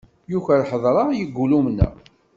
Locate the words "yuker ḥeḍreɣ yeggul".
0.31-1.51